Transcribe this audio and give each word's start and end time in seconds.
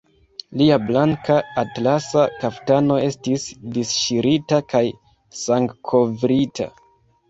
Lia 0.61 0.77
blanka 0.85 1.35
atlasa 1.65 2.25
kaftano 2.41 2.99
estis 3.11 3.47
disŝirita 3.79 4.63
kaj 4.77 4.85
sangkovrita. 5.47 6.73